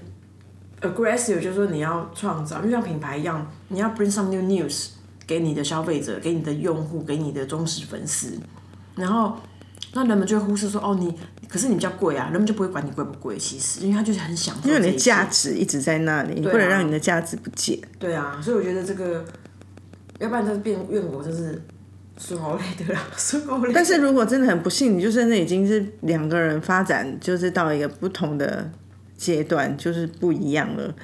[0.82, 4.90] aggressive，就是说你要创造，就像品牌一样，你要 bring some new news
[5.30, 8.34] 给你的消费者、给你的用户、给你的忠实粉丝，
[8.96, 9.38] 然后
[9.94, 11.16] 那人们就会忽视说，哦，你
[11.48, 17.78] 可是你比较贵啊，人们就不会管你贵不贵，其实因为他就是很享受这一切，因为你的价值一直在那里，你不能让你的价值不见。
[18.00, 19.24] 对啊，所以我觉得这个，
[20.18, 21.62] 要不然就是变怨我，就是
[22.18, 23.00] 孙欧类的啦。
[23.72, 28.68] 但是如果真的很不幸，你就真的已经是两个人发展，就是到一个不同的
[29.16, 30.96] 阶段，就是不一样了，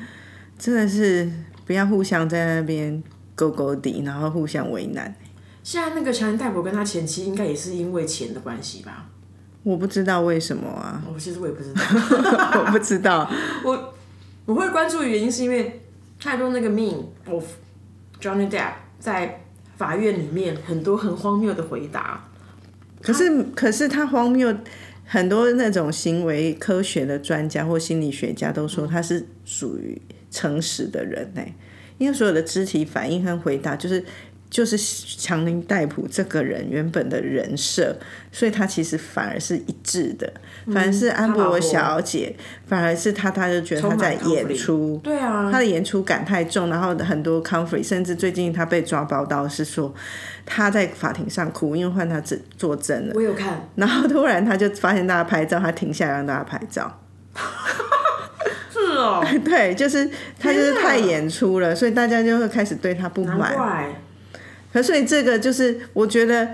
[0.58, 1.32] 真的是
[1.66, 3.04] 不要互相在那边
[3.36, 5.14] 勾勾底，然后互相为难。
[5.62, 9.08] 现在那个强人戴博跟他前妻应该也是因为钱的关系吧？
[9.64, 11.82] 我不知道为什么啊，我其实我也不知道。
[12.66, 13.30] 我不知道。
[13.64, 13.94] 我
[14.46, 15.82] 我会关注的原因是因为
[16.20, 17.44] 太多那个 mean of
[18.22, 19.42] Johnny Depp 在
[19.76, 22.24] 法院里面很多很荒谬的回答。
[23.02, 24.56] 可是可是他荒谬，
[25.04, 31.42] 很多那种行为科学的专家或心理学家都说他是属于诚实的人呢、
[31.98, 34.04] 因为所有的肢体反应和回答就是。
[34.48, 37.94] 就是强尼戴普这个人原本的人设，
[38.32, 40.32] 所以他其实反而是一致的，
[40.72, 42.34] 反而是安博小姐，
[42.66, 49.94] 反而是他，他就觉得他在演出，对啊，他的演出感太重，然后很多 conflict，甚至最近他被抓包到是说
[50.46, 57.02] 他在法庭上哭，因为换他作作证了，我有看，然后突然他就发现大家拍照，他停下来让大家拍照。
[59.44, 63.56] 对，就是他就是太演出了，所以大家就会开始对他不满。
[64.72, 66.48] 可所以这个就是我觉得，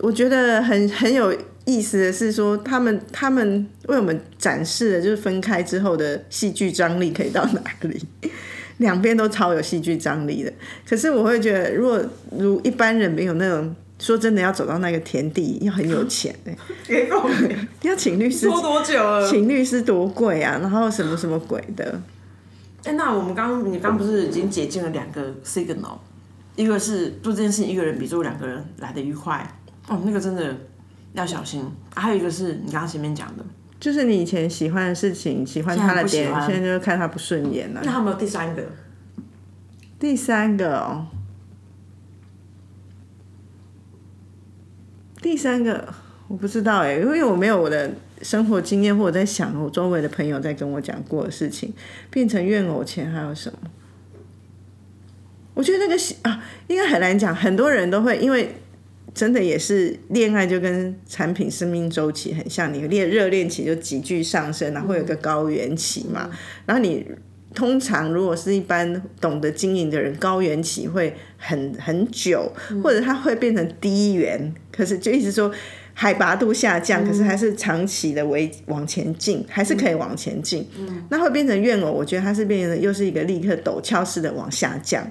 [0.00, 1.34] 我觉得很很有
[1.64, 8.04] 意思的是说，他们他们为我们展示的就是分开之后的戏剧张力可以到哪里。
[8.78, 10.52] 两边都超有戏剧张力的，
[10.86, 11.98] 可是我会觉得，如果
[12.38, 17.08] 如一般人没有那种，说真的要走到那个田地，要很有钱 哎、
[17.82, 19.26] 要请律师拖多久了？
[19.28, 22.00] 请律师多贵啊，然后什么什么鬼的，
[22.84, 25.96] 哎、那我们刚刚你刚刚不是已经解禁了两个 signal，
[26.56, 29.46] 一个是做这件事情一个人比做两个人来的愉快，
[29.88, 30.54] 哦，那个真的
[31.14, 31.62] 要小心。
[31.94, 33.44] 啊还有一个是你刚刚前面讲的，
[33.80, 38.62] 就是你以前喜欢的事情，喜欢他的点，现在就看他不顺眼了、那还有没有第三个？
[39.98, 41.06] 第三个哦，
[45.26, 45.92] 第三个
[46.28, 47.90] 我不知道哎，因为我没有我的
[48.22, 51.72] 生活经验，或者在想我周围的朋友在跟我讲过的事情，
[52.10, 53.58] 变成怨偶前还有什么？
[55.54, 58.54] 我觉得那个喜啊，应该很难讲，很多人都会因为。
[59.14, 66.28] 真的也是恋爱就跟产品生命周期很像，你恋热恋期就急剧上升，然后会有一个高原期嘛，
[66.66, 67.02] 然后你
[67.56, 72.52] 通常如果是一般懂得经营的人，高原期会很很久，
[72.84, 74.54] 或者它会变成低原。
[74.70, 75.50] 可是就意思说，
[75.94, 80.68] 海拔度下降，可是还是长期的为往前进，还是可以往前进。
[81.08, 85.10] 那会变成怨偶，我觉得它是变成又是一个立刻陡峭式的往下降，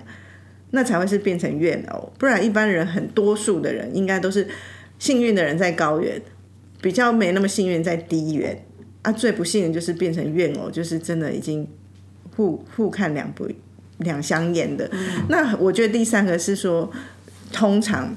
[0.69, 2.13] 那才会是变成怨偶。
[2.19, 4.47] 不然一般人很多数的人应该都是
[4.99, 6.21] 幸运的人在高原，
[6.79, 8.63] 比较没那么幸运在低原。
[9.01, 11.67] 啊，最不幸的就是变成怨偶，就是真的已经
[12.35, 13.49] 互互看两不
[13.97, 14.89] 两相厌的。
[15.29, 16.91] 那我觉得第三个是说，
[17.51, 18.15] 通常。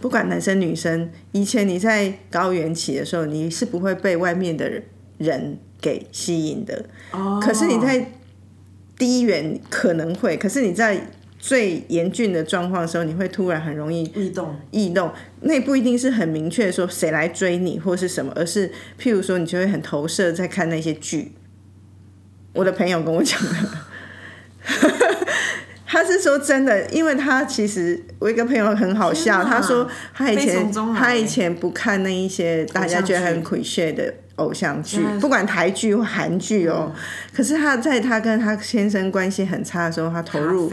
[0.00, 4.70] 不管男生女生，以前你在高原期的时候，你是不会被外面的
[5.16, 6.84] 人给吸引的。
[7.10, 7.40] 哦。
[7.42, 8.12] 可是你在
[8.96, 14.54] 低原可能会，可是你在最严峻的状况的时候，你会突然很容易异动。
[14.70, 21.32] 异动，那不一定是很明确说谁来追你或是什么，而是譬如说你就会很投射在看那些剧。
[22.52, 23.48] 我的朋友跟我讲的。
[25.90, 36.92] 他是说真的，因为他其实我一个朋友很好笑，他说他以前他以前不看那一些大家觉得很诙谐的偶像剧，不管台剧或韩剧哦。
[37.34, 40.70] 可是他在他跟他先生关系很差的时候，他投入，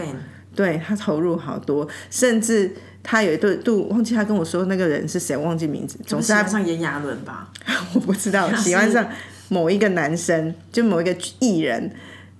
[0.54, 2.70] 对他投入好多，甚至
[3.02, 7.48] 他有一对度忘记他跟我说那个人是谁，忘记名字，总是他上炎亚纶吧，
[7.94, 9.08] 我不知道喜欢上
[9.48, 11.90] 某一个男生，就某一个艺人，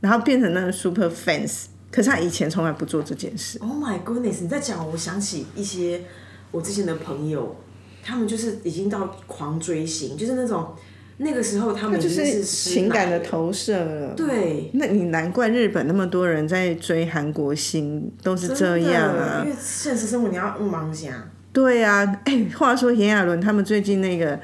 [0.01, 1.67] 然后变成那个 super fans。
[1.89, 3.59] 可是他以前从来不做这件事。
[3.61, 4.43] Oh my goodness！
[4.43, 6.03] 你在讲，我想起一些
[6.51, 7.57] 我之前的朋友，
[8.03, 10.75] 他们就是已经到狂追星，就是那种
[11.17, 14.15] 那个时候他们就是情感的投射了。
[14.15, 19.43] 对，那你难怪日本那么多人在追韩国星都是这样啊。
[19.45, 21.31] 因为现实生活你要忙下。
[21.53, 24.39] 对啊，哎，话说炎亚纶他们最近那个。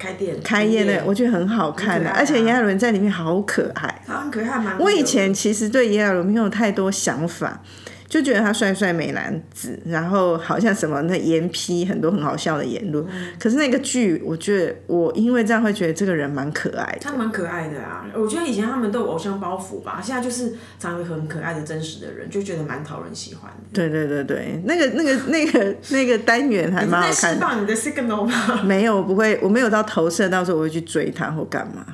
[0.00, 4.78] 开店开业的，我觉得很好看的，而且炎亚纶在里面好可爱，很可爱蛮。
[4.78, 7.60] 我以前其实对炎亚纶没有太多想法。
[8.10, 13.06] 就觉得他帅帅美男子，然后好像什么那言批很多很好笑的言论。
[13.38, 16.98] 可是那个剧，我觉得我因为这样会觉得这个人蛮可爱的。
[17.00, 23.68] 他蛮可爱的啊，我觉得以前他们都有偶像包袱吧，现在就是长得很可爱的真实的人，就觉得蛮讨人喜欢的。
[23.72, 27.62] 对对对对，那个那个那个那个单元还蛮好看。
[27.62, 28.60] 你的 signal 吗？
[28.64, 31.86] 没有，不会，我没有到投射，到时候我会去追他或干嘛。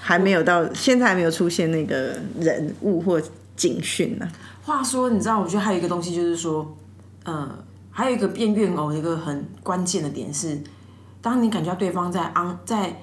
[0.00, 3.22] 还没有到，现在还没有出现那个人物或
[3.54, 4.28] 警讯呢。
[4.64, 6.74] 话说，你知道，我觉得还有一个东西，就是说，
[7.24, 7.46] 呃，
[7.90, 10.58] 还有一个变怨偶一个很关键的点是，
[11.20, 13.02] 当你感觉到对方在昂在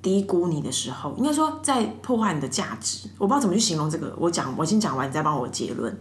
[0.00, 3.08] 低估你的时候，应该说在破坏你的价值。
[3.18, 5.92] 我不知道怎么去形容这个，我讲，我先讲完，你再帮我结论。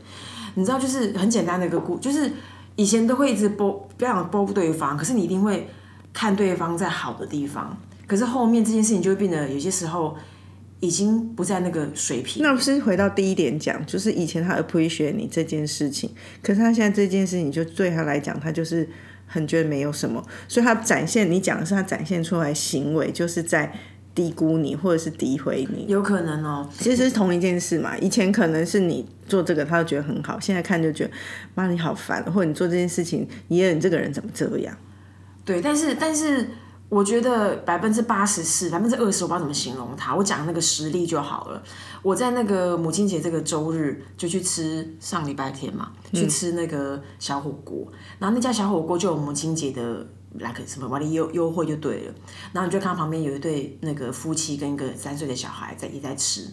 [0.54, 2.32] 你知道，就是很简单的一个故，就是
[2.76, 5.68] 以前都会一直播，不要讲播对方，可是你一定会
[6.14, 7.76] 看对方在好的地方，
[8.06, 10.16] 可是后面这件事情就会变得有些时候。
[10.84, 12.44] 已经不在那个水平。
[12.44, 16.10] 那不是回到第一点讲，就是以前他 appreciate 你这件事情，
[16.42, 18.86] 可是他现在这件事情就对他来讲，他就是
[19.26, 23.74] 很觉得没有什么，所以他展现你讲的是他展现出来行为，就是在
[24.14, 25.86] 低估你或者是诋毁你。
[25.88, 27.98] 有可能哦，其实是同一件事嘛。
[28.00, 31.12] 以前可能是你做这个，他就觉得很好，现在看就觉得
[31.56, 34.78] 妈你好烦，或者你做这件事情，爷爷你这个人怎么这样？
[35.46, 36.46] 对，但是但是。
[36.94, 40.16] 我觉得百分之八十四、百分之二十，我不知道怎么形容它。
[40.16, 41.64] 我讲那个实力就好了。
[42.04, 47.92] 我在那个母亲节这个周日就去吃，上礼拜天嘛，去吃那个小火锅。
[48.20, 50.06] 然后那家小火锅就有母亲节的
[50.38, 52.14] 来个什么万利优优惠就对了。
[52.52, 56.48] 然后你就看到旁边有一对那个夫妻跟一个三岁的小孩在也在吃。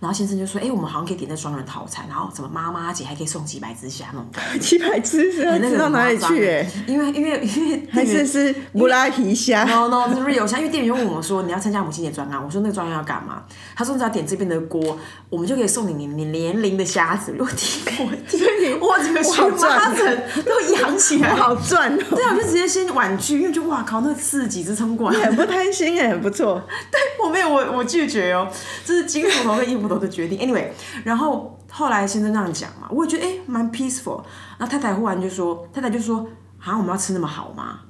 [0.00, 4.26] 然后先生就说：“哎，我们好像可以点那双人套餐，然后什么妈妈节还可以送几百只虾那种。
[4.60, 6.48] 几百只是那个到哪里去？
[6.48, 9.64] 哎，因为因为因为还是是布拉皮虾。
[9.64, 10.58] No no，是 real 虾。
[10.58, 12.42] 因为店员问我说：你要参加母亲节专案？
[12.42, 13.42] 我说那个专案要干嘛？
[13.74, 14.98] 他说你只要点这边的锅，
[15.30, 17.34] 我们就可以送你你你年龄的虾子。
[17.40, 22.02] 我天，我哇，这个全家人都养起来，好赚哦。
[22.10, 26.62] 对啊，我就直接先婉拒，因为就哇靠，那四十几只冲过来， 很不贪心哎，很不错。
[26.90, 28.46] 对我没有，我我拒绝哦，
[28.84, 30.38] 这是金斧头跟银的决定。
[30.38, 30.66] Anyway。
[31.04, 34.22] 然后后来先生这样讲嘛，我也觉得哎蛮 peaceful。
[34.58, 36.26] 然后太太忽然就说，太太就说，
[36.58, 37.80] 啊我们要吃那么好吗？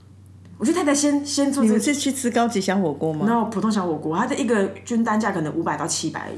[0.59, 1.63] 我觉得太太先先做。
[1.63, 3.27] 你们是去吃高级小火锅吗？
[3.27, 6.31] 然后普通小火锅，它的一个均单价可能五百到七百。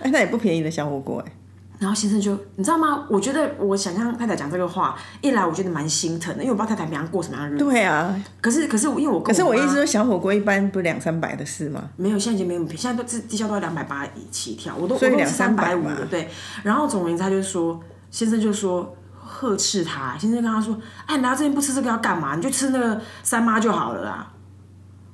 [0.00, 1.32] 哎，那也不便宜的小火锅哎。
[1.78, 3.04] 然后先生就你知道吗？
[3.10, 7.64] 我觉得我想象太太讲这个话，一来我觉得蛮心疼的，因为我不知道太太平常过什么样的日子。
[7.64, 8.18] 对啊。
[8.40, 11.82] 可是可是我因为我可是我意思说小火锅一般不两三百的事吗？
[11.96, 16.30] 没有，现在已经没有，现在都是低消都要两百八起跳，我都我都三百五的对。
[16.62, 17.78] 然后总而言之，他就说
[18.10, 22.36] 先生就说呵斥他，先生跟他说，哎，来这边不吃这个要干嘛？
[22.36, 24.32] 你就吃那个三妈就好了啦。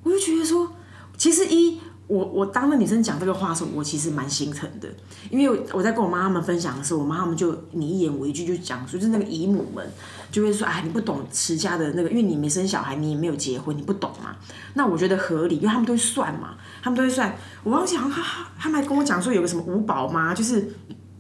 [0.05, 0.70] 我就觉得说，
[1.16, 1.80] 其实一。
[2.12, 4.88] 我我当那女生讲这个话的时候，我其实蛮心疼的，
[5.30, 9.82] 因为我在跟我妈他们分享的时候，我妈他们就你一言我一句就讲说，就是那个姨母们
[10.30, 14.36] 就会说，哎，你不懂持家的那个，因为你没生小孩，你也没有结婚，你不懂嘛。
[14.74, 17.34] 那我觉得合理，因为他们都会算嘛，他们都会算。
[17.64, 20.70] 我忘记好像他他们还跟我讲说有个什么五宝妈，就是。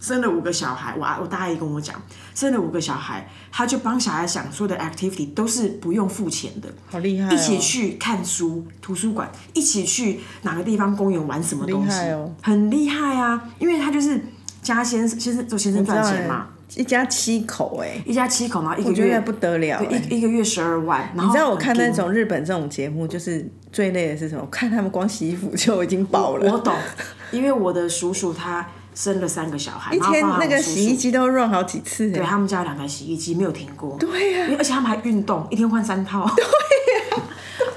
[0.02, 1.94] 生了五个小孩，我我大姨跟我讲，
[2.34, 7.32] 生了五个小孩，他就帮小孩想所有的 activity 都是不用付钱的，好厉害、哦！
[7.32, 13.48] 一起去看书，图书馆，一起去哪个地方公园玩什么东西，哦、很厉害啊！
[13.60, 14.20] 因为他就是
[14.60, 21.08] 家先生先生做先生赚钱嘛，一家七口哎、一家七口，然后一个月不得了、欸，一一个月十二万。
[21.14, 24.44] 你知道我看那种日本这种节目，就是最累的是什么？
[24.50, 26.52] 看他们光洗衣服就已经饱了。
[26.52, 26.74] 我懂，
[27.30, 28.66] 因为我的叔叔他。
[28.94, 32.10] 生了三个小孩，一天那个洗衣机都 run 好几次。
[32.10, 33.96] 对他们家两台洗衣机没有停过。
[33.98, 36.28] 对呀、啊，而且他们还运动，一天换三套。
[36.36, 37.22] 对呀、啊，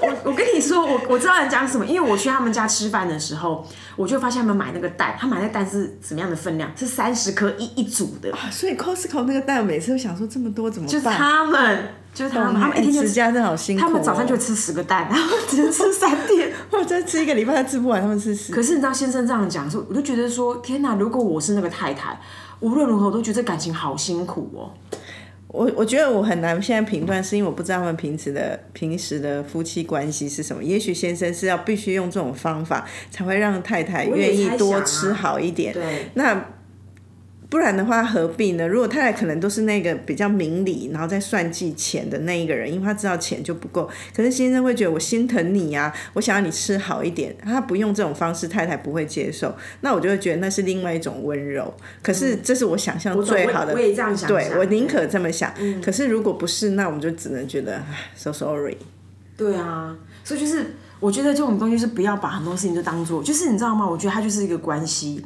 [0.02, 6.70] 我我跟你说，我我知道你讲什么，因为我去他们家吃饭的时候，我就发现他们买那个蛋，他买那蛋是什么样的分量？
[6.76, 8.30] 是三十颗一一组的。
[8.32, 10.92] 啊，所以 Costco 那个蛋，每次都想说这么多怎么办？
[10.92, 11.88] 就是他们。
[12.16, 13.84] 就是他们，他们一天就持家真好辛苦、哦。
[13.86, 18.54] 他们早上就吃十个蛋，然后只能吃三天， 或者吃一个礼拜他吃不完，他们吃十。
[18.54, 20.94] 可是你知道先生这样讲说，我就觉得说，天哪！
[20.94, 22.18] 如果我是那个太太，
[22.60, 24.72] 无论如何我都觉得感情好辛苦哦。
[25.48, 30.64] 我我觉得我很难现在评断，是因为我不知道他们平时的平时的夫妻关系是什么。
[30.64, 35.72] 也许先生是要必须用这种方法，才会让太太愿意多吃好一点。
[35.72, 36.46] 啊、对，那。
[37.48, 38.66] 不然的话，何必呢？
[38.66, 43.88] 如果太太可能都是那个比较明理，然后再算计钱的那一个人，因为他知道钱就不够。
[44.14, 47.36] 可是先生会觉得我心疼你呀、啊，我想要你吃好一点。
[47.44, 49.54] 他不用这种方式，太太不会接受。
[49.82, 51.72] 那我就会觉得那是另外一种温柔。
[52.02, 54.28] 可是这是我想象最好的，嗯、我也这样想。
[54.28, 55.52] 对我宁可这么想。
[55.58, 57.80] 嗯、可是如果不是，那我们就只能觉得
[58.16, 58.76] ，so sorry。
[59.36, 63.88] 对啊，所以就是我觉得这种东西是不要把很多事情都当做，就是你知道吗？
[63.88, 65.24] 我觉得它就是一个关系。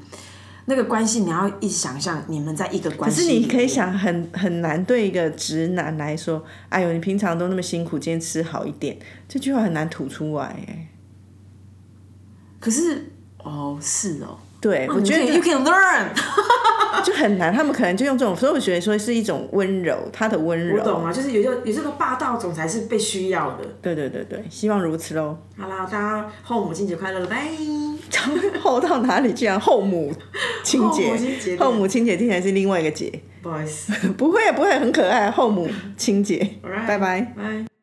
[0.66, 3.16] 那个关系，你要一想象你们在一个关系。
[3.16, 8.98] 可是你可以想，很很难对一个直男来说，哎呦，你平常都那么辛苦，今天吃好一点，
[9.28, 10.88] 这句话很难吐出来哎。
[12.60, 16.06] 可是，哦，是哦，对，我觉得 you can learn
[17.02, 20.76] 就很难，他们可能就用这种，所以我觉得说是一种温柔，他的温柔。
[20.78, 23.64] 我懂啊，就是有些有这个霸道总裁是被需要的。
[23.80, 25.38] 对对对对，希望如此喽。
[25.56, 27.48] 好啦，大家后母亲节快乐，拜。
[28.60, 29.32] 后到哪里？
[29.32, 30.12] 竟然 后母
[30.62, 33.10] 亲节，后母亲节听起来是另外一个节。
[33.40, 35.30] 不好意思，不会不会，很可爱。
[35.30, 36.46] 后母亲节，
[36.86, 37.20] 拜拜。
[37.34, 37.79] 拜。